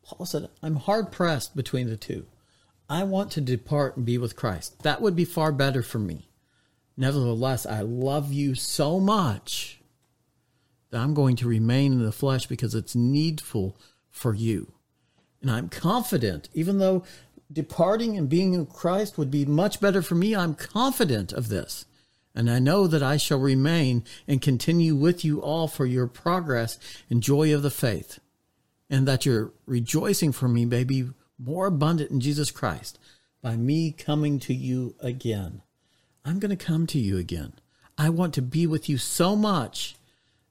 Paul 0.03 0.25
said, 0.25 0.49
I'm 0.63 0.75
hard 0.77 1.11
pressed 1.11 1.55
between 1.55 1.87
the 1.87 1.97
two. 1.97 2.25
I 2.89 3.03
want 3.03 3.31
to 3.33 3.41
depart 3.41 3.95
and 3.95 4.05
be 4.05 4.17
with 4.17 4.35
Christ. 4.35 4.81
That 4.81 5.01
would 5.01 5.15
be 5.15 5.25
far 5.25 5.51
better 5.51 5.83
for 5.83 5.99
me. 5.99 6.29
Nevertheless, 6.97 7.65
I 7.65 7.81
love 7.81 8.33
you 8.33 8.55
so 8.55 8.99
much 8.99 9.79
that 10.89 10.99
I'm 10.99 11.13
going 11.13 11.35
to 11.37 11.47
remain 11.47 11.93
in 11.93 12.03
the 12.03 12.11
flesh 12.11 12.47
because 12.47 12.73
it's 12.73 12.95
needful 12.95 13.77
for 14.11 14.33
you. 14.33 14.73
And 15.41 15.49
I'm 15.49 15.69
confident, 15.69 16.49
even 16.53 16.79
though 16.79 17.03
departing 17.51 18.17
and 18.17 18.29
being 18.29 18.53
in 18.53 18.65
Christ 18.65 19.17
would 19.17 19.31
be 19.31 19.45
much 19.45 19.79
better 19.79 20.01
for 20.01 20.15
me, 20.15 20.35
I'm 20.35 20.53
confident 20.53 21.31
of 21.31 21.49
this. 21.49 21.85
And 22.35 22.49
I 22.49 22.59
know 22.59 22.87
that 22.87 23.03
I 23.03 23.17
shall 23.17 23.39
remain 23.39 24.03
and 24.27 24.41
continue 24.41 24.95
with 24.95 25.25
you 25.25 25.41
all 25.41 25.67
for 25.67 25.85
your 25.85 26.07
progress 26.07 26.77
and 27.09 27.23
joy 27.23 27.53
of 27.53 27.63
the 27.63 27.71
faith, 27.71 28.19
and 28.89 29.07
that 29.07 29.25
your 29.25 29.51
rejoicing 29.65 30.31
for 30.31 30.47
me 30.47 30.65
may 30.65 30.83
be 30.83 31.09
more 31.37 31.65
abundant 31.65 32.11
in 32.11 32.19
Jesus 32.19 32.51
Christ 32.51 32.99
by 33.41 33.55
me 33.55 33.91
coming 33.91 34.39
to 34.39 34.53
you 34.53 34.95
again. 34.99 35.61
I'm 36.23 36.39
going 36.39 36.55
to 36.55 36.65
come 36.65 36.85
to 36.87 36.99
you 36.99 37.17
again. 37.17 37.53
I 37.97 38.09
want 38.09 38.33
to 38.35 38.41
be 38.41 38.67
with 38.67 38.87
you 38.87 38.97
so 38.97 39.35
much 39.35 39.95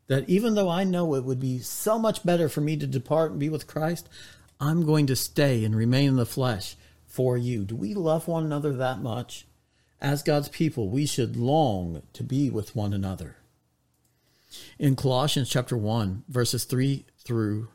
that 0.09 0.29
even 0.29 0.55
though 0.55 0.69
I 0.69 0.85
know 0.85 1.15
it 1.15 1.25
would 1.25 1.41
be 1.41 1.61
so 1.61 1.99
much 1.99 2.25
better 2.25 2.49
for 2.49 2.61
me 2.61 2.77
to 2.77 2.87
depart 2.87 3.31
and 3.31 3.41
be 3.41 3.49
with 3.49 3.67
Christ, 3.67 4.09
I'm 4.61 4.85
going 4.85 5.07
to 5.07 5.17
stay 5.17 5.65
and 5.65 5.77
remain 5.77 6.09
in 6.09 6.17
the 6.17 6.27
flesh 6.27 6.77
for 7.07 7.38
you. 7.38 7.65
Do 7.65 7.77
we 7.77 7.95
love 7.95 8.27
one 8.27 8.45
another 8.45 8.73
that 8.75 9.00
much? 9.00 9.47
As 10.00 10.23
God's 10.23 10.49
people, 10.49 10.88
we 10.88 11.07
should 11.07 11.37
long 11.37 12.03
to 12.15 12.23
be 12.23 12.50
with 12.50 12.75
one 12.75 12.93
another. 12.93 13.37
In 14.79 14.97
Colossians 14.97 15.49
chapter 15.49 15.77
1, 15.77 16.25
verses 16.29 16.65
3 16.65 17.05
through 17.19 17.69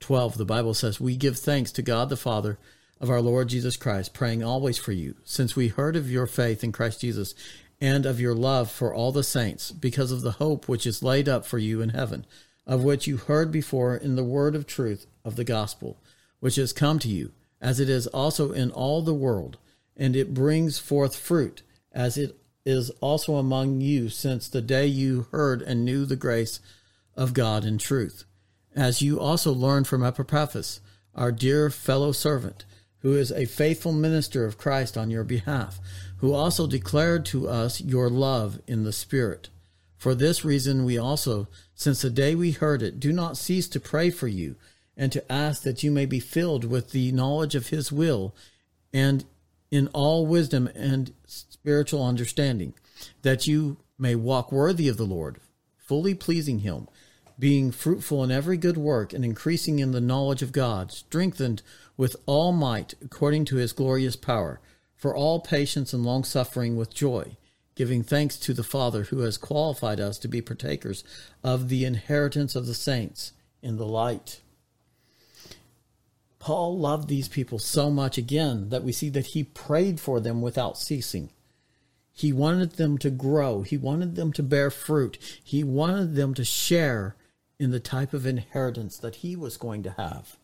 12, 0.00 0.38
the 0.38 0.44
Bible 0.44 0.74
says, 0.74 1.00
We 1.00 1.16
give 1.16 1.38
thanks 1.38 1.72
to 1.72 1.82
God 1.82 2.08
the 2.08 2.16
Father 2.16 2.58
of 3.00 3.10
our 3.10 3.20
Lord 3.20 3.48
Jesus 3.48 3.76
Christ, 3.76 4.14
praying 4.14 4.44
always 4.44 4.78
for 4.78 4.92
you, 4.92 5.16
since 5.24 5.56
we 5.56 5.68
heard 5.68 5.96
of 5.96 6.10
your 6.10 6.26
faith 6.26 6.62
in 6.62 6.70
Christ 6.70 7.00
Jesus 7.00 7.34
and 7.82 8.06
of 8.06 8.20
your 8.20 8.34
love 8.34 8.70
for 8.70 8.94
all 8.94 9.10
the 9.10 9.24
saints, 9.24 9.72
because 9.72 10.12
of 10.12 10.22
the 10.22 10.32
hope 10.32 10.68
which 10.68 10.86
is 10.86 11.02
laid 11.02 11.28
up 11.28 11.44
for 11.44 11.58
you 11.58 11.82
in 11.82 11.88
heaven, 11.88 12.24
of 12.64 12.84
which 12.84 13.08
you 13.08 13.16
heard 13.16 13.50
before 13.50 13.96
in 13.96 14.14
the 14.14 14.22
word 14.22 14.54
of 14.54 14.68
truth 14.68 15.08
of 15.24 15.34
the 15.34 15.42
gospel, 15.42 15.98
which 16.38 16.54
has 16.54 16.72
come 16.72 17.00
to 17.00 17.08
you, 17.08 17.32
as 17.60 17.80
it 17.80 17.90
is 17.90 18.06
also 18.06 18.52
in 18.52 18.70
all 18.70 19.02
the 19.02 19.12
world, 19.12 19.58
and 19.96 20.14
it 20.14 20.32
brings 20.32 20.78
forth 20.78 21.16
fruit, 21.16 21.62
as 21.90 22.16
it 22.16 22.38
is 22.64 22.90
also 23.00 23.34
among 23.34 23.80
you 23.80 24.08
since 24.08 24.46
the 24.46 24.62
day 24.62 24.86
you 24.86 25.26
heard 25.32 25.60
and 25.60 25.84
knew 25.84 26.06
the 26.06 26.14
grace 26.14 26.60
of 27.16 27.34
God 27.34 27.64
in 27.64 27.78
truth, 27.78 28.24
as 28.76 29.02
you 29.02 29.18
also 29.18 29.52
learned 29.52 29.88
from 29.88 30.04
Epaphras, 30.04 30.80
our 31.16 31.32
dear 31.32 31.68
fellow 31.68 32.12
servant 32.12 32.64
who 33.02 33.14
is 33.14 33.30
a 33.32 33.44
faithful 33.44 33.92
minister 33.92 34.44
of 34.44 34.58
Christ 34.58 34.96
on 34.96 35.10
your 35.10 35.24
behalf, 35.24 35.80
who 36.18 36.32
also 36.32 36.66
declared 36.66 37.26
to 37.26 37.48
us 37.48 37.80
your 37.80 38.08
love 38.08 38.60
in 38.66 38.84
the 38.84 38.92
Spirit. 38.92 39.48
For 39.96 40.14
this 40.14 40.44
reason, 40.44 40.84
we 40.84 40.98
also, 40.98 41.48
since 41.74 42.02
the 42.02 42.10
day 42.10 42.34
we 42.34 42.52
heard 42.52 42.82
it, 42.82 42.98
do 42.98 43.12
not 43.12 43.36
cease 43.36 43.68
to 43.68 43.80
pray 43.80 44.10
for 44.10 44.28
you 44.28 44.56
and 44.96 45.10
to 45.12 45.32
ask 45.32 45.62
that 45.62 45.82
you 45.82 45.90
may 45.90 46.06
be 46.06 46.20
filled 46.20 46.64
with 46.64 46.90
the 46.90 47.12
knowledge 47.12 47.54
of 47.54 47.68
His 47.68 47.90
will 47.90 48.34
and 48.92 49.24
in 49.70 49.88
all 49.88 50.26
wisdom 50.26 50.68
and 50.74 51.12
spiritual 51.26 52.04
understanding, 52.04 52.74
that 53.22 53.46
you 53.46 53.78
may 53.98 54.14
walk 54.14 54.52
worthy 54.52 54.88
of 54.88 54.96
the 54.96 55.04
Lord, 55.04 55.38
fully 55.76 56.14
pleasing 56.14 56.60
Him, 56.60 56.88
being 57.38 57.72
fruitful 57.72 58.22
in 58.22 58.30
every 58.30 58.56
good 58.56 58.76
work 58.76 59.12
and 59.12 59.24
increasing 59.24 59.78
in 59.78 59.92
the 59.92 60.00
knowledge 60.00 60.42
of 60.42 60.52
God, 60.52 60.92
strengthened 60.92 61.62
with 62.02 62.16
all 62.26 62.50
might 62.50 62.94
according 63.00 63.44
to 63.44 63.54
his 63.54 63.72
glorious 63.72 64.16
power, 64.16 64.58
for 64.96 65.14
all 65.14 65.38
patience 65.38 65.92
and 65.92 66.04
long 66.04 66.24
suffering 66.24 66.74
with 66.74 66.92
joy, 66.92 67.36
giving 67.76 68.02
thanks 68.02 68.36
to 68.36 68.52
the 68.52 68.64
Father 68.64 69.04
who 69.04 69.20
has 69.20 69.38
qualified 69.38 70.00
us 70.00 70.18
to 70.18 70.26
be 70.26 70.42
partakers 70.42 71.04
of 71.44 71.68
the 71.68 71.84
inheritance 71.84 72.56
of 72.56 72.66
the 72.66 72.74
saints 72.74 73.30
in 73.62 73.76
the 73.76 73.86
light. 73.86 74.40
Paul 76.40 76.76
loved 76.76 77.08
these 77.08 77.28
people 77.28 77.60
so 77.60 77.88
much 77.88 78.18
again 78.18 78.70
that 78.70 78.82
we 78.82 78.90
see 78.90 79.08
that 79.10 79.26
he 79.26 79.44
prayed 79.44 80.00
for 80.00 80.18
them 80.18 80.42
without 80.42 80.76
ceasing. 80.76 81.30
He 82.12 82.32
wanted 82.32 82.72
them 82.72 82.98
to 82.98 83.10
grow. 83.10 83.62
He 83.62 83.76
wanted 83.76 84.16
them 84.16 84.32
to 84.32 84.42
bear 84.42 84.72
fruit. 84.72 85.18
He 85.44 85.62
wanted 85.62 86.16
them 86.16 86.34
to 86.34 86.44
share 86.44 87.14
in 87.60 87.70
the 87.70 87.78
type 87.78 88.12
of 88.12 88.26
inheritance 88.26 88.96
that 88.98 89.14
he 89.22 89.36
was 89.36 89.56
going 89.56 89.84
to 89.84 89.92
have. 89.92 90.36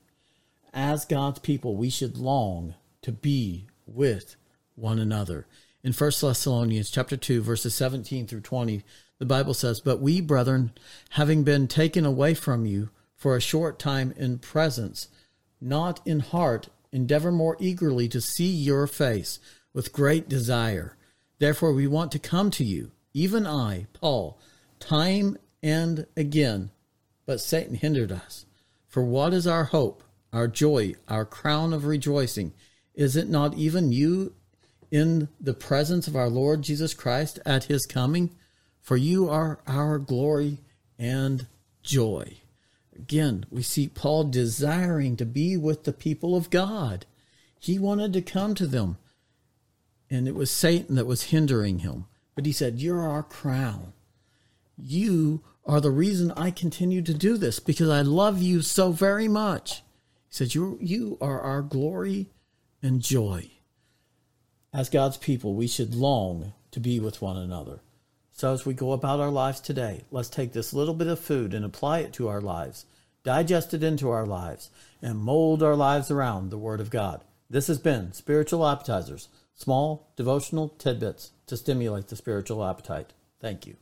As 0.73 1.05
God's 1.05 1.39
people, 1.39 1.77
we 1.77 1.91
should 1.91 2.17
long 2.17 2.75
to 3.03 3.13
be 3.13 3.67
with 3.87 4.37
one 4.75 4.99
another. 4.99 5.47
In 5.83 5.93
1 5.93 6.11
Thessalonians 6.21 6.91
chapter 6.91 7.17
2 7.17 7.41
verses 7.41 7.75
17 7.75 8.27
through 8.27 8.43
20, 8.43 8.85
the 9.19 9.25
Bible 9.25 9.55
says, 9.55 9.81
"But 9.81 10.01
we, 10.01 10.21
brethren, 10.21 10.73
having 11.11 11.43
been 11.43 11.69
taken 11.69 12.05
away 12.05 12.35
from 12.35 12.67
you 12.67 12.91
for 13.15 13.37
a 13.37 13.41
short 13.41 13.79
time 13.79 14.13
in 14.17 14.39
presence, 14.39 15.09
not 15.61 16.01
in 16.07 16.21
heart, 16.21 16.69
endeavor 16.93 17.33
more 17.33 17.57
eagerly 17.59 18.09
to 18.09 18.21
see 18.21 18.51
your 18.51 18.87
face 18.87 19.39
with 19.73 19.93
great 19.93 20.29
desire." 20.29 20.97
Therefore, 21.39 21.73
we 21.73 21.87
want 21.87 22.13
to 22.13 22.19
come 22.19 22.51
to 22.53 22.65
you, 22.65 22.93
even 23.15 23.47
I, 23.47 23.87
Paul, 23.93 24.39
time 24.81 25.39
and 25.63 26.07
again, 26.17 26.71
but 27.27 27.41
Satan 27.41 27.75
hindered 27.75 28.13
us. 28.13 28.45
For 28.87 29.03
what 29.03 29.33
is 29.33 29.47
our 29.47 29.65
hope, 29.65 30.03
our 30.33 30.49
joy, 30.49 30.95
our 31.09 31.25
crown 31.25 31.73
of 31.73 31.85
rejoicing? 31.85 32.53
Is 32.95 33.17
it 33.17 33.29
not 33.29 33.55
even 33.55 33.93
you 33.93 34.35
in 34.91 35.29
the 35.41 35.55
presence 35.55 36.09
of 36.09 36.17
our 36.17 36.29
Lord 36.29 36.63
Jesus 36.63 36.95
Christ 36.95 37.39
at 37.47 37.65
his 37.65 37.87
coming? 37.87 38.31
For 38.81 38.97
you 38.97 39.29
are 39.29 39.61
our 39.67 39.99
glory 39.99 40.59
and 40.99 41.47
joy. 41.83 42.39
Again, 42.97 43.47
we 43.51 43.63
see 43.63 43.89
Paul 43.89 44.25
desiring 44.25 45.17
to 45.17 45.27
be 45.27 45.57
with 45.57 45.85
the 45.85 45.93
people 45.93 46.35
of 46.35 46.51
God. 46.51 47.07
He 47.61 47.79
wanted 47.79 48.13
to 48.15 48.23
come 48.23 48.55
to 48.55 48.67
them 48.67 48.99
and 50.11 50.27
it 50.27 50.35
was 50.35 50.51
Satan 50.51 50.95
that 50.97 51.07
was 51.07 51.25
hindering 51.25 51.81
him. 51.81 52.07
But 52.35 52.47
he 52.47 52.53
said, 52.53 52.81
You're 52.81 53.07
our 53.07 53.23
crown. 53.23 53.93
You 54.77 55.43
are 55.67 55.81
the 55.81 55.91
reason 55.91 56.31
I 56.33 56.51
continue 56.51 57.03
to 57.03 57.13
do 57.13 57.37
this 57.37 57.61
because 57.61 57.91
I 57.91 58.01
love 58.03 58.41
you 58.41 58.63
so 58.63 58.93
very 58.93 59.29
much. 59.29 59.83
He 60.29 60.35
said, 60.35 60.55
You, 60.55 60.79
you 60.81 61.19
are 61.21 61.41
our 61.41 61.63
glory 61.63 62.31
and 62.83 63.01
joy. 63.01 63.51
As 64.73 64.91
God's 64.91 65.17
people, 65.17 65.55
we 65.55 65.67
should 65.67 65.95
long 65.95 66.53
to 66.71 66.81
be 66.81 67.01
with 67.01 67.23
one 67.23 67.37
another. 67.37 67.81
So, 68.31 68.53
as 68.53 68.65
we 68.65 68.75
go 68.75 68.93
about 68.93 69.21
our 69.21 69.31
lives 69.31 69.61
today, 69.61 70.05
let's 70.11 70.29
take 70.29 70.53
this 70.53 70.73
little 70.73 70.95
bit 70.95 71.09
of 71.09 71.19
food 71.19 71.55
and 71.55 71.65
apply 71.65 72.01
it 72.01 72.13
to 72.15 72.29
our 72.29 72.41
lives, 72.41 72.87
digest 73.25 73.75
it 73.75 73.83
into 73.83 74.11
our 74.11 74.27
lives, 74.27 74.71
and 75.03 75.19
mold 75.19 75.63
our 75.63 75.75
lives 75.75 76.11
around 76.11 76.51
the 76.51 76.59
Word 76.59 76.81
of 76.81 76.91
God. 76.91 77.25
This 77.51 77.67
has 77.67 77.79
been 77.79 78.13
Spiritual 78.13 78.67
Appetizers 78.67 79.29
Small 79.59 80.13
devotional 80.15 80.69
tidbits 80.69 81.33
to 81.49 81.57
stimulate 81.57 82.07
the 82.07 82.15
spiritual 82.15 82.65
appetite. 82.65 83.13
Thank 83.41 83.67
you. 83.67 83.75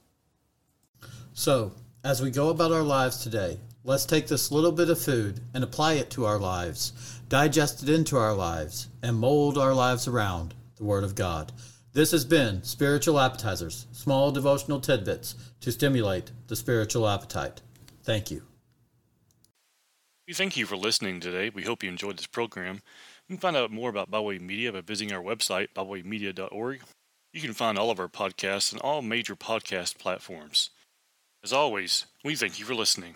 So, 1.34 1.72
as 2.02 2.22
we 2.22 2.30
go 2.30 2.48
about 2.48 2.72
our 2.72 2.82
lives 2.82 3.18
today, 3.18 3.58
let's 3.86 4.04
take 4.04 4.26
this 4.26 4.50
little 4.50 4.72
bit 4.72 4.90
of 4.90 5.00
food 5.00 5.40
and 5.54 5.62
apply 5.62 5.92
it 5.92 6.10
to 6.10 6.26
our 6.26 6.38
lives, 6.38 7.20
digest 7.28 7.84
it 7.84 7.88
into 7.88 8.16
our 8.16 8.34
lives, 8.34 8.88
and 9.00 9.16
mold 9.16 9.56
our 9.56 9.72
lives 9.72 10.08
around 10.08 10.54
the 10.74 10.84
Word 10.84 11.04
of 11.04 11.14
God. 11.14 11.52
This 11.92 12.10
has 12.10 12.24
been 12.24 12.64
Spiritual 12.64 13.20
Appetizers, 13.20 13.86
small 13.92 14.32
devotional 14.32 14.80
tidbits 14.80 15.36
to 15.60 15.70
stimulate 15.70 16.32
the 16.48 16.56
spiritual 16.56 17.08
appetite. 17.08 17.62
Thank 18.02 18.30
you. 18.30 18.42
We 20.26 20.34
thank 20.34 20.56
you 20.56 20.66
for 20.66 20.76
listening 20.76 21.20
today. 21.20 21.50
We 21.50 21.62
hope 21.62 21.84
you 21.84 21.88
enjoyed 21.88 22.18
this 22.18 22.26
program. 22.26 22.82
You 23.28 23.36
can 23.36 23.40
find 23.40 23.56
out 23.56 23.70
more 23.70 23.88
about 23.88 24.10
Byway 24.10 24.40
Media 24.40 24.72
by 24.72 24.80
visiting 24.80 25.14
our 25.14 25.22
website, 25.22 25.68
bywaymedia.org. 25.76 26.80
You 27.32 27.40
can 27.40 27.54
find 27.54 27.78
all 27.78 27.90
of 27.90 28.00
our 28.00 28.08
podcasts 28.08 28.74
on 28.74 28.80
all 28.80 29.00
major 29.00 29.36
podcast 29.36 29.96
platforms. 29.98 30.70
As 31.44 31.52
always, 31.52 32.06
we 32.24 32.34
thank 32.34 32.58
you 32.58 32.64
for 32.64 32.74
listening. 32.74 33.14